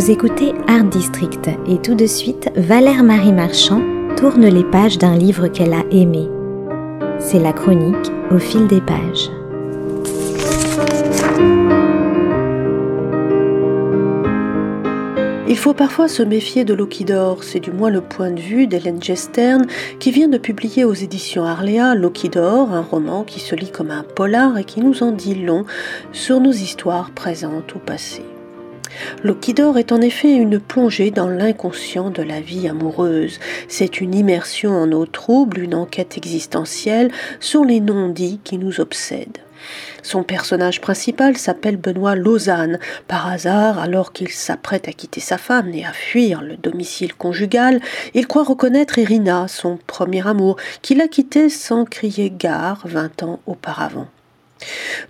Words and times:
Vous 0.00 0.10
écoutez 0.10 0.54
Art 0.66 0.84
District 0.84 1.50
et 1.68 1.76
tout 1.76 1.94
de 1.94 2.06
suite, 2.06 2.50
Valère 2.56 3.02
Marie 3.02 3.34
Marchand 3.34 3.82
tourne 4.16 4.46
les 4.46 4.64
pages 4.64 4.96
d'un 4.96 5.14
livre 5.14 5.48
qu'elle 5.48 5.74
a 5.74 5.84
aimé. 5.90 6.26
C'est 7.18 7.38
la 7.38 7.52
chronique 7.52 8.10
au 8.30 8.38
fil 8.38 8.66
des 8.66 8.80
pages. 8.80 9.30
Il 15.46 15.58
faut 15.58 15.74
parfois 15.74 16.08
se 16.08 16.22
méfier 16.22 16.64
de 16.64 16.82
qui 16.86 17.04
dort, 17.04 17.44
c'est 17.44 17.60
du 17.60 17.70
moins 17.70 17.90
le 17.90 18.00
point 18.00 18.30
de 18.30 18.40
vue 18.40 18.66
d'Hélène 18.66 19.02
Gestern 19.02 19.66
qui 19.98 20.12
vient 20.12 20.28
de 20.28 20.38
publier 20.38 20.86
aux 20.86 20.94
éditions 20.94 21.44
Arléa 21.44 21.94
qui 22.14 22.30
dort, 22.30 22.72
un 22.72 22.80
roman 22.80 23.22
qui 23.22 23.38
se 23.38 23.54
lit 23.54 23.70
comme 23.70 23.90
un 23.90 24.04
polar 24.04 24.56
et 24.56 24.64
qui 24.64 24.80
nous 24.80 25.02
en 25.02 25.12
dit 25.12 25.34
long 25.34 25.66
sur 26.12 26.40
nos 26.40 26.52
histoires 26.52 27.10
présentes 27.10 27.74
ou 27.74 27.78
passées. 27.78 28.24
Dort 29.54 29.78
est 29.78 29.92
en 29.92 30.00
effet 30.00 30.34
une 30.34 30.60
plongée 30.60 31.10
dans 31.10 31.28
l'inconscient 31.28 32.10
de 32.10 32.22
la 32.22 32.40
vie 32.40 32.68
amoureuse. 32.68 33.38
C'est 33.68 34.00
une 34.00 34.14
immersion 34.14 34.72
en 34.72 34.90
eau 34.92 35.06
trouble, 35.06 35.58
une 35.58 35.74
enquête 35.74 36.16
existentielle 36.16 37.10
sur 37.40 37.64
les 37.64 37.80
non-dits 37.80 38.40
qui 38.44 38.58
nous 38.58 38.80
obsèdent. 38.80 39.38
Son 40.02 40.22
personnage 40.22 40.80
principal 40.80 41.36
s'appelle 41.36 41.76
Benoît 41.76 42.14
Lausanne. 42.14 42.78
Par 43.08 43.26
hasard, 43.26 43.78
alors 43.78 44.12
qu'il 44.12 44.30
s'apprête 44.30 44.88
à 44.88 44.92
quitter 44.92 45.20
sa 45.20 45.38
femme 45.38 45.70
et 45.74 45.84
à 45.84 45.92
fuir 45.92 46.42
le 46.42 46.56
domicile 46.56 47.14
conjugal, 47.14 47.80
il 48.14 48.26
croit 48.26 48.44
reconnaître 48.44 48.98
Irina, 48.98 49.48
son 49.48 49.78
premier 49.86 50.26
amour, 50.26 50.56
qu'il 50.82 51.00
a 51.00 51.08
quitté 51.08 51.48
sans 51.48 51.84
crier 51.84 52.30
gare 52.30 52.82
vingt 52.86 53.22
ans 53.22 53.40
auparavant. 53.46 54.08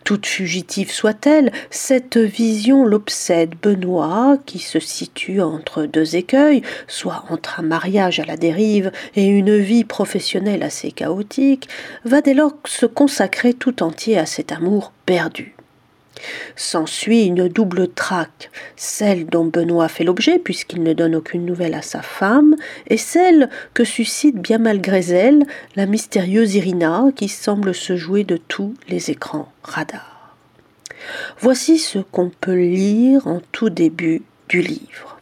Toute 0.05 0.27
fugitive 0.27 0.93
soit-elle, 0.93 1.53
cette 1.71 2.17
vision 2.17 2.85
l'obsède 2.85 3.55
Benoît, 3.63 4.39
qui 4.47 4.59
se 4.59 4.81
situe 4.81 5.41
entre 5.41 5.85
deux 5.85 6.17
écueils, 6.17 6.63
soit 6.89 7.25
entre 7.29 7.61
un 7.61 7.65
mariage 7.65 8.21
à 8.21 8.25
la 8.25 8.37
dérive 8.37 8.93
et 9.17 9.27
une 9.27 9.57
vie 9.57 9.85
professionnelle 9.85 10.63
assez 10.63 10.93
chaotique, 10.93 11.69
va 12.05 12.21
dès 12.21 12.35
lors 12.35 12.55
se 12.65 12.87
consacrer 12.87 13.55
tout 13.55 13.83
entier 13.83 14.19
à 14.19 14.27
cet 14.27 14.53
amour 14.53 14.93
perdu. 15.07 15.55
S'ensuit 16.57 17.25
une 17.25 17.49
double 17.49 17.89
traque, 17.89 18.51
celle 18.77 19.27
dont 19.27 19.45
Benoît 19.45 19.89
fait 19.89 20.05
l'objet 20.05 20.39
puisqu'il 20.39 20.83
ne 20.83 20.93
donne 20.93 21.17
aucune 21.17 21.47
nouvelle 21.47 21.75
à 21.75 21.83
sa 21.83 22.03
femme, 22.03 22.57
et 22.89 22.97
celle 22.97 23.49
que 23.75 23.85
suscite 23.85 24.37
bien 24.37 24.59
malgré 24.59 25.11
elle 25.11 25.45
la 25.77 25.87
mystérieuse 25.87 26.55
Irina 26.55 27.07
qui 27.15 27.29
semble 27.29 27.75
se 27.75 27.97
jouer 27.97 28.25
de 28.25 28.37
tous 28.37 28.75
les 28.89 29.11
écrans 29.11 29.53
radars. 29.63 30.37
Voici 31.39 31.79
ce 31.79 31.99
qu'on 31.99 32.31
peut 32.31 32.55
lire 32.55 33.27
en 33.27 33.41
tout 33.53 33.71
début 33.71 34.23
du 34.49 34.61
livre. 34.61 35.19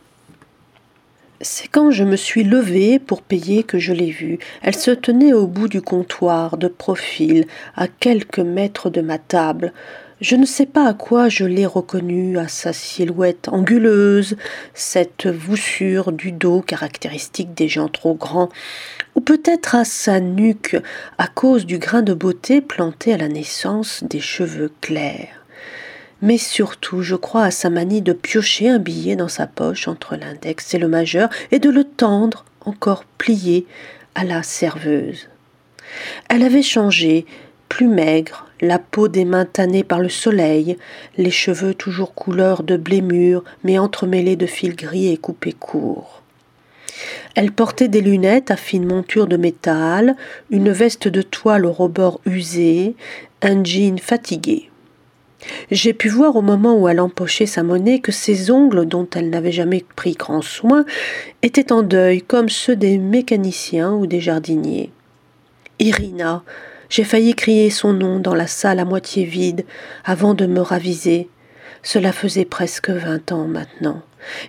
C'est 1.41 1.69
quand 1.69 1.93
je 1.93 2.03
me 2.03 2.17
suis 2.17 2.43
levée 2.43 2.99
pour 2.99 3.23
payer 3.23 3.63
que 3.63 3.79
je 3.79 3.93
l'ai 3.93 4.11
vue. 4.11 4.41
Elle 4.61 4.75
se 4.75 4.91
tenait 4.91 5.33
au 5.33 5.47
bout 5.47 5.69
du 5.69 5.81
comptoir, 5.81 6.57
de 6.57 6.67
profil, 6.67 7.47
à 7.77 7.87
quelques 7.87 8.41
mètres 8.41 8.91
de 8.91 9.01
ma 9.01 9.19
table. 9.19 9.73
Je 10.21 10.35
ne 10.35 10.47
sais 10.47 10.67
pas 10.67 10.89
à 10.89 10.95
quoi 10.95 11.29
je 11.29 11.45
l'ai 11.45 11.65
reconnue, 11.65 12.39
à 12.39 12.49
sa 12.49 12.73
silhouette 12.73 13.49
anguleuse, 13.49 14.37
cette 14.75 15.29
voussure 15.29 16.11
du 16.11 16.33
dos 16.33 16.61
caractéristique 16.61 17.55
des 17.55 17.69
gens 17.69 17.89
trop 17.89 18.15
grands, 18.15 18.49
ou 19.15 19.21
peut-être 19.21 19.77
à 19.77 19.85
sa 19.85 20.19
nuque, 20.19 20.77
à 21.19 21.29
cause 21.29 21.67
du 21.67 21.79
grain 21.79 22.03
de 22.03 22.15
beauté 22.15 22.61
planté 22.61 23.15
à 23.15 23.17
la 23.17 23.29
naissance 23.29 24.03
des 24.03 24.19
cheveux 24.19 24.73
clairs. 24.81 25.45
Mais 26.21 26.39
surtout, 26.39 27.03
je 27.03 27.15
crois 27.15 27.45
à 27.45 27.53
sa 27.53 27.71
manie 27.71 28.03
de 28.03 28.13
piocher 28.13 28.69
un 28.69 28.81
billet 28.81 29.15
dans 29.15 29.29
sa 29.29 29.47
poche 29.47 29.87
entre 29.87 30.17
l'index 30.17 30.75
et 30.75 30.79
le 30.79 30.89
majeur 30.89 31.29
et 31.53 31.61
de 31.61 31.71
le 31.71 31.85
tendre, 31.85 32.45
encore 32.65 33.05
plié, 33.19 33.67
à 34.17 34.25
la 34.25 34.43
serveuse. 34.43 35.29
Elle 36.29 36.43
avait 36.43 36.63
changé, 36.63 37.25
plus 37.69 37.87
maigre, 37.87 38.48
la 38.61 38.79
peau 38.79 39.09
des 39.09 39.25
mains 39.25 39.45
tannées 39.45 39.85
par 39.85 40.01
le 40.01 40.09
soleil, 40.09 40.77
les 41.17 41.31
cheveux 41.31 41.75
toujours 41.75 42.15
couleur 42.15 42.63
de 42.63 42.77
blé 42.77 43.01
mûr, 43.01 43.45
mais 43.65 43.79
entremêlés 43.79 44.37
de 44.37 44.47
fils 44.47 44.75
gris 44.75 45.13
et 45.13 45.17
coupés 45.17 45.53
courts. 45.53 46.23
Elle 47.35 47.53
portait 47.53 47.89
des 47.89 48.01
lunettes 48.01 48.51
à 48.51 48.57
fine 48.57 48.87
monture 48.87 49.27
de 49.27 49.37
métal, 49.37 50.17
une 50.51 50.71
veste 50.71 51.09
de 51.09 51.23
toile 51.23 51.67
au 51.67 51.73
rebord 51.73 52.21
usé, 52.27 52.97
un 53.43 53.63
jean 53.63 53.99
fatigué. 53.99 54.71
J'ai 55.71 55.93
pu 55.93 56.09
voir 56.09 56.35
au 56.35 56.43
moment 56.43 56.77
où 56.77 56.89
elle 56.89 57.01
empochait 57.01 57.47
sa 57.47 57.63
monnaie 57.63 58.01
que 58.01 58.11
ses 58.11 58.51
ongles, 58.51 58.87
dont 58.87 59.09
elle 59.15 59.31
n'avait 59.31 59.53
jamais 59.53 59.85
pris 59.95 60.15
grand 60.15 60.43
soin, 60.43 60.85
étaient 61.43 61.73
en 61.73 61.83
deuil 61.83 62.23
comme 62.23 62.49
ceux 62.49 62.75
des 62.75 62.99
mécaniciens 62.99 63.93
ou 63.93 64.07
des 64.07 64.21
jardiniers. 64.21 64.91
Irina, 65.79 66.43
j'ai 66.89 67.05
failli 67.05 67.35
crier 67.35 67.71
son 67.71 67.93
nom 67.93 68.19
dans 68.19 68.35
la 68.35 68.47
salle 68.47 68.79
à 68.79 68.85
moitié 68.85 69.25
vide 69.25 69.65
avant 70.05 70.35
de 70.35 70.47
me 70.47 70.61
raviser. 70.61 71.29
Cela 71.83 72.13
faisait 72.13 72.45
presque 72.45 72.91
vingt 72.91 73.31
ans 73.33 73.47
maintenant, 73.47 74.03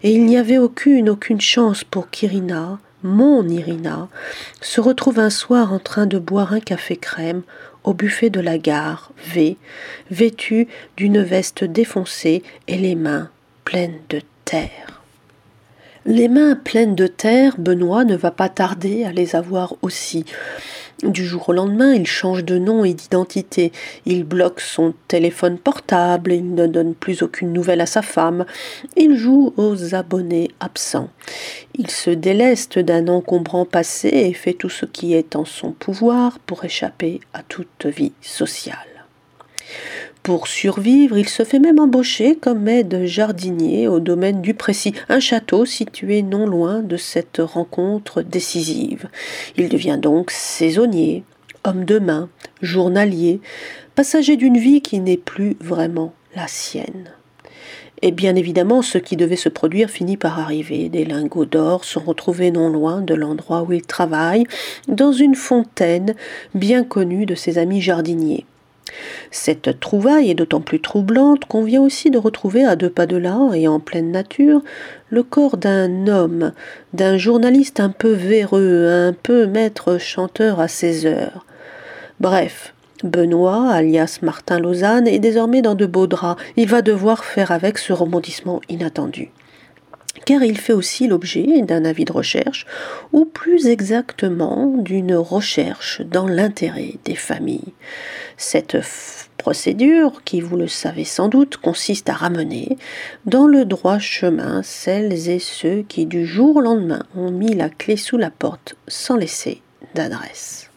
et 0.03 0.11
il 0.11 0.25
n'y 0.25 0.37
avait 0.37 0.57
aucune, 0.57 1.09
aucune 1.09 1.41
chance 1.41 1.83
pour 1.83 2.09
qu'Irina, 2.09 2.79
mon 3.03 3.47
Irina, 3.47 4.09
se 4.61 4.81
retrouve 4.81 5.19
un 5.19 5.29
soir 5.29 5.71
en 5.71 5.79
train 5.79 6.05
de 6.05 6.17
boire 6.17 6.53
un 6.53 6.59
café 6.59 6.97
crème 6.97 7.43
au 7.83 7.93
buffet 7.93 8.29
de 8.29 8.39
la 8.39 8.57
gare, 8.57 9.11
V, 9.25 9.57
vêtue 10.11 10.67
d'une 10.97 11.21
veste 11.21 11.63
défoncée 11.63 12.43
et 12.67 12.77
les 12.77 12.95
mains 12.95 13.29
pleines 13.63 13.99
de 14.09 14.21
terre. 14.43 15.01
Les 16.05 16.27
mains 16.27 16.55
pleines 16.55 16.95
de 16.95 17.07
terre, 17.07 17.55
Benoît 17.57 18.03
ne 18.03 18.15
va 18.15 18.31
pas 18.31 18.49
tarder 18.49 19.03
à 19.05 19.11
les 19.11 19.35
avoir 19.35 19.75
aussi. 19.81 20.25
Du 21.03 21.25
jour 21.25 21.47
au 21.47 21.53
lendemain, 21.53 21.93
il 21.93 22.05
change 22.05 22.43
de 22.43 22.57
nom 22.57 22.83
et 22.83 22.93
d'identité. 22.93 23.71
Il 24.05 24.25
bloque 24.25 24.59
son 24.59 24.93
téléphone 25.07 25.57
portable, 25.57 26.33
il 26.33 26.53
ne 26.53 26.67
donne 26.67 26.93
plus 26.93 27.23
aucune 27.23 27.53
nouvelle 27.53 27.79
à 27.79 27.85
sa 27.85 28.01
femme. 28.01 28.45
Il 28.97 29.15
joue 29.15 29.53
aux 29.55 29.95
abonnés 29.95 30.51
absents. 30.59 31.09
Il 31.77 31.89
se 31.89 32.09
déleste 32.09 32.79
d'un 32.79 33.07
encombrant 33.07 33.63
passé 33.63 34.09
et 34.09 34.33
fait 34.33 34.53
tout 34.53 34.69
ce 34.69 34.85
qui 34.85 35.13
est 35.13 35.37
en 35.37 35.45
son 35.45 35.71
pouvoir 35.71 36.37
pour 36.39 36.65
échapper 36.65 37.21
à 37.33 37.43
toute 37.43 37.85
vie 37.85 38.11
sociale. 38.21 38.75
Pour 40.23 40.47
survivre, 40.47 41.17
il 41.17 41.29
se 41.29 41.43
fait 41.43 41.59
même 41.59 41.79
embaucher 41.79 42.35
comme 42.35 42.67
aide 42.67 43.05
jardinier 43.05 43.87
au 43.87 43.99
domaine 43.99 44.41
du 44.41 44.53
Précis, 44.53 44.93
un 45.07 45.19
château 45.19 45.65
situé 45.65 46.21
non 46.21 46.45
loin 46.45 46.81
de 46.81 46.97
cette 46.97 47.37
rencontre 47.39 48.21
décisive. 48.21 49.07
Il 49.57 49.69
devient 49.69 49.97
donc 49.99 50.29
saisonnier, 50.31 51.23
homme 51.63 51.85
de 51.85 51.99
main, 51.99 52.29
journalier, 52.61 53.39
passager 53.95 54.35
d'une 54.35 54.57
vie 54.57 54.81
qui 54.81 54.99
n'est 54.99 55.17
plus 55.17 55.55
vraiment 55.61 56.13
la 56.35 56.47
sienne. 56.47 57.11
Et 58.01 58.11
bien 58.11 58.35
évidemment, 58.35 58.81
ce 58.81 58.97
qui 58.97 59.15
devait 59.15 59.35
se 59.35 59.49
produire 59.49 59.89
finit 59.89 60.17
par 60.17 60.39
arriver. 60.39 60.89
Des 60.89 61.05
lingots 61.05 61.45
d'or 61.45 61.83
sont 61.83 61.99
retrouvés 62.01 62.51
non 62.51 62.69
loin 62.69 63.01
de 63.01 63.13
l'endroit 63.13 63.63
où 63.63 63.73
il 63.73 63.81
travaille, 63.81 64.45
dans 64.87 65.11
une 65.11 65.35
fontaine 65.35 66.15
bien 66.53 66.83
connue 66.83 67.25
de 67.25 67.35
ses 67.35 67.57
amis 67.57 67.81
jardiniers. 67.81 68.45
Cette 69.31 69.79
trouvaille 69.79 70.31
est 70.31 70.35
d'autant 70.35 70.61
plus 70.61 70.79
troublante 70.79 71.45
qu'on 71.45 71.63
vient 71.63 71.81
aussi 71.81 72.09
de 72.09 72.17
retrouver 72.17 72.65
à 72.65 72.75
deux 72.75 72.89
pas 72.89 73.05
de 73.05 73.17
là 73.17 73.51
et 73.53 73.67
en 73.67 73.79
pleine 73.79 74.11
nature 74.11 74.61
le 75.09 75.23
corps 75.23 75.57
d'un 75.57 76.07
homme, 76.07 76.53
d'un 76.93 77.17
journaliste 77.17 77.79
un 77.79 77.89
peu 77.89 78.11
véreux, 78.11 78.87
un 78.87 79.13
peu 79.13 79.45
maître 79.45 79.97
chanteur 79.97 80.59
à 80.59 80.67
ses 80.67 81.05
heures. 81.05 81.45
Bref, 82.19 82.73
Benoît, 83.03 83.69
alias 83.71 84.19
Martin 84.21 84.59
Lausanne, 84.59 85.07
est 85.07 85.19
désormais 85.19 85.61
dans 85.61 85.75
de 85.75 85.85
beaux 85.85 86.07
draps. 86.07 86.41
Il 86.57 86.67
va 86.67 86.81
devoir 86.81 87.23
faire 87.23 87.51
avec 87.51 87.77
ce 87.77 87.93
rebondissement 87.93 88.61
inattendu 88.69 89.31
car 90.25 90.43
il 90.43 90.57
fait 90.57 90.73
aussi 90.73 91.07
l'objet 91.07 91.61
d'un 91.61 91.85
avis 91.85 92.05
de 92.05 92.11
recherche, 92.11 92.65
ou 93.11 93.25
plus 93.25 93.67
exactement 93.67 94.75
d'une 94.77 95.15
recherche 95.15 96.01
dans 96.01 96.27
l'intérêt 96.27 96.95
des 97.05 97.15
familles. 97.15 97.73
Cette 98.37 98.77
procédure, 99.37 100.21
qui 100.23 100.41
vous 100.41 100.57
le 100.57 100.67
savez 100.67 101.05
sans 101.05 101.29
doute, 101.29 101.57
consiste 101.57 102.09
à 102.09 102.13
ramener 102.13 102.77
dans 103.25 103.47
le 103.47 103.65
droit 103.65 103.99
chemin 103.99 104.61
celles 104.63 105.29
et 105.29 105.39
ceux 105.39 105.83
qui 105.87 106.05
du 106.05 106.25
jour 106.25 106.57
au 106.57 106.61
lendemain 106.61 107.03
ont 107.15 107.31
mis 107.31 107.55
la 107.55 107.69
clé 107.69 107.97
sous 107.97 108.17
la 108.17 108.29
porte 108.29 108.75
sans 108.87 109.15
laisser 109.15 109.61
d'adresse. 109.95 110.69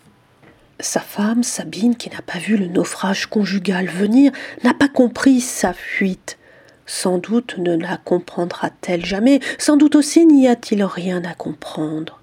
Sa 0.80 1.00
femme, 1.00 1.42
Sabine, 1.42 1.96
qui 1.96 2.10
n'a 2.10 2.22
pas 2.22 2.38
vu 2.38 2.56
le 2.56 2.66
naufrage 2.66 3.26
conjugal 3.26 3.86
venir, 3.86 4.32
n'a 4.64 4.74
pas 4.74 4.88
compris 4.88 5.40
sa 5.40 5.72
fuite 5.72 6.38
sans 6.87 7.19
doute 7.19 7.58
ne 7.58 7.76
la 7.76 7.96
comprendra-t-elle 7.96 9.05
jamais, 9.05 9.40
sans 9.58 9.76
doute 9.76 9.96
aussi 9.96 10.26
n'y 10.26 10.49
a-t-il 10.49 10.84
rien 10.84 11.23
à 11.25 11.34
comprendre. 11.34 12.20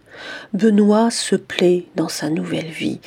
Benoît 0.53 1.11
se 1.11 1.35
plaît 1.35 1.85
dans 1.95 2.09
sa 2.09 2.29
nouvelle 2.29 2.67
vie. 2.67 2.99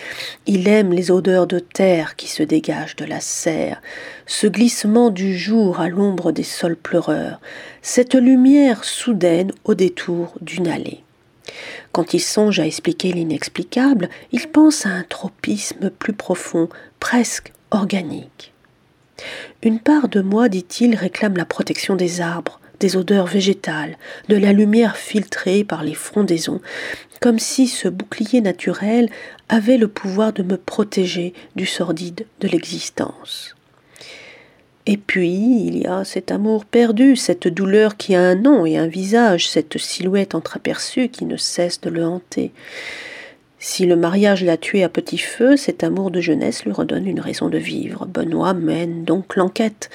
Il 0.46 0.68
aime 0.68 0.92
les 0.92 1.10
odeurs 1.10 1.46
de 1.46 1.58
terre 1.58 2.16
qui 2.16 2.28
se 2.28 2.42
dégagent 2.42 2.96
de 2.96 3.04
la 3.04 3.20
serre, 3.20 3.82
ce 4.26 4.46
glissement 4.46 5.10
du 5.10 5.36
jour 5.36 5.80
à 5.80 5.88
l'ombre 5.88 6.32
des 6.32 6.42
sols 6.42 6.76
pleureurs, 6.76 7.40
cette 7.82 8.14
lumière 8.14 8.84
soudaine 8.84 9.52
au 9.64 9.74
détour 9.74 10.34
d'une 10.40 10.68
allée. 10.68 11.02
Quand 11.90 12.14
il 12.14 12.20
songe 12.20 12.60
à 12.60 12.66
expliquer 12.66 13.12
l'inexplicable, 13.12 14.08
il 14.30 14.48
pense 14.48 14.86
à 14.86 14.90
un 14.90 15.02
tropisme 15.02 15.90
plus 15.90 16.14
profond, 16.14 16.68
presque 17.00 17.52
organique. 17.70 18.51
Une 19.62 19.80
part 19.80 20.08
de 20.08 20.20
moi, 20.20 20.48
dit-il, 20.48 20.94
réclame 20.94 21.36
la 21.36 21.44
protection 21.44 21.96
des 21.96 22.20
arbres, 22.20 22.60
des 22.80 22.96
odeurs 22.96 23.26
végétales, 23.26 23.96
de 24.28 24.36
la 24.36 24.52
lumière 24.52 24.96
filtrée 24.96 25.64
par 25.64 25.84
les 25.84 25.94
frondaisons, 25.94 26.60
comme 27.20 27.38
si 27.38 27.68
ce 27.68 27.88
bouclier 27.88 28.40
naturel 28.40 29.08
avait 29.48 29.78
le 29.78 29.88
pouvoir 29.88 30.32
de 30.32 30.42
me 30.42 30.56
protéger 30.56 31.34
du 31.54 31.66
sordide 31.66 32.26
de 32.40 32.48
l'existence. 32.48 33.54
Et 34.86 34.96
puis, 34.96 35.30
il 35.66 35.78
y 35.78 35.86
a 35.86 36.04
cet 36.04 36.32
amour 36.32 36.64
perdu, 36.64 37.14
cette 37.14 37.46
douleur 37.46 37.96
qui 37.96 38.16
a 38.16 38.20
un 38.20 38.34
nom 38.34 38.66
et 38.66 38.76
un 38.76 38.88
visage, 38.88 39.48
cette 39.48 39.78
silhouette 39.78 40.34
entreaperçue 40.34 41.08
qui 41.08 41.24
ne 41.24 41.36
cesse 41.36 41.80
de 41.80 41.90
le 41.90 42.04
hanter. 42.04 42.50
Si 43.64 43.86
le 43.86 43.94
mariage 43.94 44.42
l'a 44.42 44.56
tué 44.56 44.82
à 44.82 44.88
petit 44.88 45.18
feu, 45.18 45.56
cet 45.56 45.84
amour 45.84 46.10
de 46.10 46.20
jeunesse 46.20 46.64
lui 46.64 46.72
redonne 46.72 47.06
une 47.06 47.20
raison 47.20 47.48
de 47.48 47.58
vivre. 47.58 48.06
Benoît 48.06 48.54
mène 48.54 49.04
donc 49.04 49.36
l'enquête. 49.36 49.88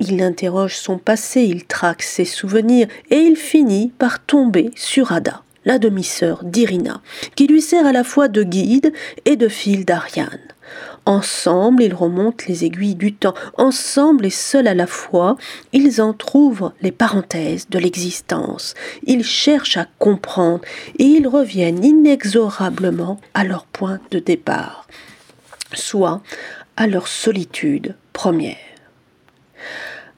Il 0.00 0.20
interroge 0.20 0.76
son 0.76 0.98
passé, 0.98 1.42
il 1.42 1.66
traque 1.66 2.02
ses 2.02 2.24
souvenirs, 2.24 2.88
et 3.12 3.18
il 3.18 3.36
finit 3.36 3.92
par 3.96 4.18
tomber 4.18 4.72
sur 4.74 5.12
Ada, 5.12 5.42
la 5.64 5.78
demi-sœur 5.78 6.42
d'Irina, 6.42 7.00
qui 7.36 7.46
lui 7.46 7.62
sert 7.62 7.86
à 7.86 7.92
la 7.92 8.02
fois 8.02 8.26
de 8.26 8.42
guide 8.42 8.92
et 9.24 9.36
de 9.36 9.46
fil 9.46 9.84
d'Ariane. 9.84 10.40
Ensemble, 11.06 11.84
ils 11.84 11.94
remontent 11.94 12.44
les 12.48 12.64
aiguilles 12.64 12.96
du 12.96 13.14
temps. 13.14 13.34
Ensemble 13.56 14.26
et 14.26 14.30
seuls 14.30 14.66
à 14.66 14.74
la 14.74 14.88
fois, 14.88 15.36
ils 15.72 16.02
en 16.02 16.12
trouvent 16.12 16.72
les 16.82 16.90
parenthèses 16.90 17.68
de 17.70 17.78
l'existence. 17.78 18.74
Ils 19.04 19.24
cherchent 19.24 19.76
à 19.76 19.86
comprendre 20.00 20.62
et 20.98 21.04
ils 21.04 21.28
reviennent 21.28 21.84
inexorablement 21.84 23.20
à 23.34 23.44
leur 23.44 23.66
point 23.66 24.00
de 24.10 24.18
départ, 24.18 24.88
soit 25.72 26.22
à 26.76 26.88
leur 26.88 27.06
solitude 27.06 27.94
première. 28.12 28.56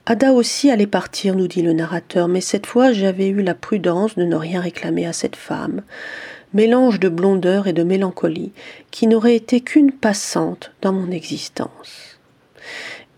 Ada 0.06 0.32
aussi 0.32 0.70
allait 0.70 0.86
partir, 0.86 1.34
nous 1.34 1.48
dit 1.48 1.60
le 1.60 1.74
narrateur, 1.74 2.28
mais 2.28 2.40
cette 2.40 2.64
fois 2.64 2.92
j'avais 2.92 3.28
eu 3.28 3.42
la 3.42 3.54
prudence 3.54 4.16
de 4.16 4.24
ne 4.24 4.36
rien 4.36 4.62
réclamer 4.62 5.04
à 5.06 5.12
cette 5.12 5.36
femme 5.36 5.82
mélange 6.54 7.00
de 7.00 7.08
blondeur 7.08 7.66
et 7.66 7.72
de 7.72 7.82
mélancolie, 7.82 8.52
qui 8.90 9.06
n'aurait 9.06 9.36
été 9.36 9.60
qu'une 9.60 9.92
passante 9.92 10.72
dans 10.82 10.92
mon 10.92 11.10
existence. 11.10 12.18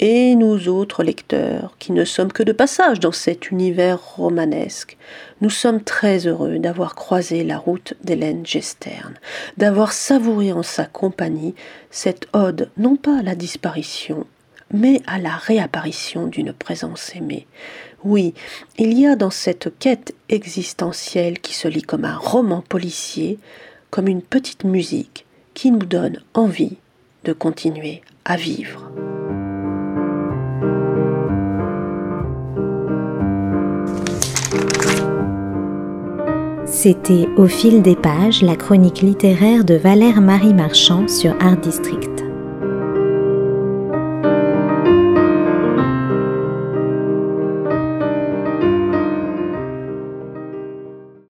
Et 0.03 0.35
nous 0.35 0.69
autres 0.69 1.03
lecteurs, 1.03 1.77
qui 1.79 1.93
ne 1.93 2.07
sommes 2.07 2.33
que 2.33 2.43
de 2.43 2.53
passage 2.53 3.01
dans 3.01 3.13
cet 3.13 3.51
univers 3.51 4.01
romanesque, 4.17 4.97
nous 5.43 5.51
sommes 5.51 5.83
très 5.83 6.27
heureux 6.27 6.59
d'avoir 6.59 6.95
croisé 6.95 7.45
la 7.45 7.59
route 7.59 7.93
d'Hélène 8.03 8.47
Gestern, 8.47 9.19
d'avoir 9.59 9.93
savouré 9.93 10.53
en 10.53 10.63
sa 10.63 10.87
compagnie 10.87 11.55
cette 11.91 12.29
ode 12.33 12.71
non 12.79 12.97
pas 12.97 13.19
à 13.19 13.23
la 13.23 13.35
disparition, 13.35 14.27
mais 14.73 15.01
à 15.07 15.19
la 15.19 15.37
réapparition 15.37 16.27
d'une 16.27 16.53
présence 16.53 17.15
aimée, 17.15 17.47
oui, 18.05 18.35
il 18.79 18.99
y 18.99 19.07
a 19.07 19.17
dans 19.17 19.31
cette 19.31 19.79
quête 19.79 20.15
existentielle 20.29 21.39
qui 21.41 21.55
se 21.55 21.69
lit 21.69 21.83
comme 21.83 22.05
un 22.05 22.17
roman 22.17 22.63
policier, 22.63 23.39
comme 23.91 24.09
une 24.09 24.23
petite 24.23 24.65
musique 24.65 25.27
qui 25.55 25.71
nous 25.71 25.85
donne 25.85 26.21
envie 26.35 26.77
de 27.25 27.33
continuer 27.33 28.03
à 28.25 28.37
vivre. 28.37 28.91
C'était 36.65 37.29
Au 37.37 37.47
fil 37.47 37.83
des 37.83 37.97
pages, 37.97 38.41
la 38.41 38.57
chronique 38.57 39.03
littéraire 39.03 39.65
de 39.65 39.75
Valère 39.75 40.23
Marie 40.23 40.55
Marchand 40.55 41.09
sur 41.09 41.37
Art 41.43 41.59
District. 41.59 42.20